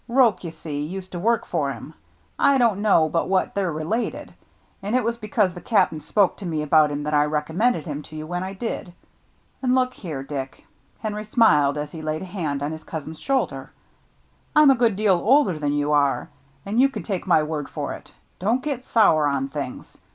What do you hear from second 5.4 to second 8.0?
the Cap'n spoke to me about him that I recommended